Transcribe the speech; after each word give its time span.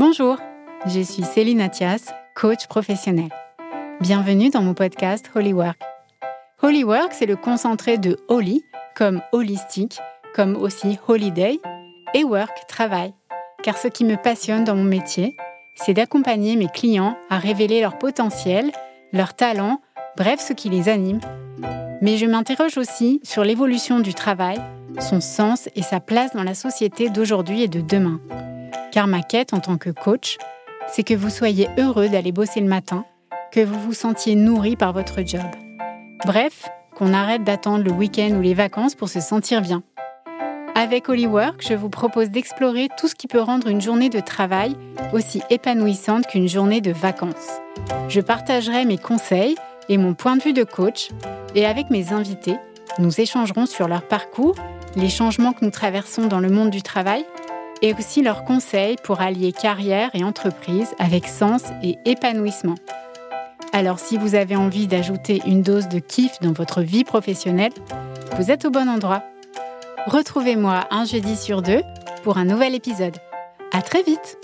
Bonjour, 0.00 0.38
je 0.86 1.00
suis 1.00 1.24
Céline 1.24 1.60
Athias, 1.60 2.06
coach 2.34 2.68
professionnel. 2.68 3.28
Bienvenue 4.00 4.48
dans 4.48 4.62
mon 4.62 4.72
podcast 4.72 5.30
Holy 5.34 5.52
Work. 5.52 5.78
Holy 6.62 6.84
Work, 6.84 7.12
c'est 7.12 7.26
le 7.26 7.36
concentré 7.36 7.98
de 7.98 8.16
holy, 8.28 8.64
comme 8.96 9.20
holistique, 9.32 10.00
comme 10.34 10.56
aussi 10.56 10.98
holiday, 11.06 11.60
et 12.14 12.24
work, 12.24 12.66
travail. 12.66 13.12
Car 13.62 13.76
ce 13.76 13.88
qui 13.88 14.06
me 14.06 14.16
passionne 14.16 14.64
dans 14.64 14.74
mon 14.74 14.84
métier, 14.84 15.36
c'est 15.74 15.92
d'accompagner 15.92 16.56
mes 16.56 16.68
clients 16.68 17.18
à 17.28 17.36
révéler 17.36 17.82
leur 17.82 17.98
potentiel, 17.98 18.72
leur 19.12 19.34
talent, 19.34 19.82
bref, 20.16 20.40
ce 20.40 20.54
qui 20.54 20.70
les 20.70 20.88
anime. 20.88 21.20
Mais 22.00 22.16
je 22.16 22.24
m'interroge 22.24 22.78
aussi 22.78 23.20
sur 23.22 23.44
l'évolution 23.44 24.00
du 24.00 24.14
travail, 24.14 24.62
son 24.98 25.20
sens 25.20 25.68
et 25.76 25.82
sa 25.82 26.00
place 26.00 26.32
dans 26.32 26.42
la 26.42 26.54
société 26.54 27.10
d'aujourd'hui 27.10 27.64
et 27.64 27.68
de 27.68 27.82
demain. 27.82 28.18
Car 28.92 29.06
ma 29.06 29.22
quête 29.22 29.54
en 29.54 29.60
tant 29.60 29.76
que 29.76 29.90
coach, 29.90 30.36
c'est 30.88 31.04
que 31.04 31.14
vous 31.14 31.30
soyez 31.30 31.68
heureux 31.78 32.08
d'aller 32.08 32.32
bosser 32.32 32.60
le 32.60 32.66
matin, 32.66 33.04
que 33.52 33.60
vous 33.60 33.78
vous 33.80 33.92
sentiez 33.92 34.34
nourri 34.34 34.76
par 34.76 34.92
votre 34.92 35.24
job. 35.24 35.46
Bref, 36.24 36.68
qu'on 36.96 37.14
arrête 37.14 37.44
d'attendre 37.44 37.84
le 37.84 37.92
week-end 37.92 38.30
ou 38.30 38.40
les 38.40 38.54
vacances 38.54 38.94
pour 38.94 39.08
se 39.08 39.20
sentir 39.20 39.62
bien. 39.62 39.82
Avec 40.74 41.08
Holywork, 41.08 41.64
je 41.66 41.74
vous 41.74 41.88
propose 41.88 42.30
d'explorer 42.30 42.88
tout 42.98 43.06
ce 43.06 43.14
qui 43.14 43.26
peut 43.26 43.40
rendre 43.40 43.68
une 43.68 43.80
journée 43.80 44.08
de 44.08 44.20
travail 44.20 44.76
aussi 45.12 45.42
épanouissante 45.50 46.26
qu'une 46.26 46.48
journée 46.48 46.80
de 46.80 46.92
vacances. 46.92 47.60
Je 48.08 48.20
partagerai 48.20 48.84
mes 48.84 48.98
conseils 48.98 49.56
et 49.88 49.98
mon 49.98 50.14
point 50.14 50.36
de 50.36 50.42
vue 50.42 50.52
de 50.52 50.64
coach, 50.64 51.10
et 51.54 51.66
avec 51.66 51.90
mes 51.90 52.12
invités, 52.12 52.56
nous 52.98 53.20
échangerons 53.20 53.66
sur 53.66 53.88
leur 53.88 54.02
parcours, 54.02 54.54
les 54.96 55.08
changements 55.08 55.52
que 55.52 55.64
nous 55.64 55.70
traversons 55.70 56.26
dans 56.26 56.40
le 56.40 56.48
monde 56.48 56.70
du 56.70 56.82
travail, 56.82 57.24
et 57.82 57.94
aussi 57.94 58.22
leurs 58.22 58.44
conseils 58.44 58.96
pour 59.02 59.20
allier 59.20 59.52
carrière 59.52 60.10
et 60.14 60.24
entreprise 60.24 60.94
avec 60.98 61.26
sens 61.26 61.62
et 61.82 61.98
épanouissement. 62.04 62.76
Alors 63.72 63.98
si 63.98 64.18
vous 64.18 64.34
avez 64.34 64.56
envie 64.56 64.86
d'ajouter 64.86 65.40
une 65.46 65.62
dose 65.62 65.88
de 65.88 65.98
kiff 65.98 66.40
dans 66.40 66.52
votre 66.52 66.82
vie 66.82 67.04
professionnelle, 67.04 67.72
vous 68.36 68.50
êtes 68.50 68.64
au 68.64 68.70
bon 68.70 68.88
endroit. 68.88 69.22
Retrouvez-moi 70.06 70.86
un 70.90 71.04
jeudi 71.04 71.36
sur 71.36 71.62
deux 71.62 71.82
pour 72.22 72.38
un 72.38 72.44
nouvel 72.44 72.74
épisode. 72.74 73.16
À 73.72 73.82
très 73.82 74.02
vite! 74.02 74.38